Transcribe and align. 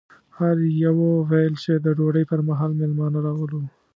هر 0.37 0.55
یوه 0.83 1.09
ویل 1.29 1.53
چې 1.63 1.73
د 1.85 1.87
ډوډۍ 1.97 2.23
پر 2.31 2.39
مهال 2.47 2.71
مېلمانه 2.79 3.19
راولو. 3.25 3.61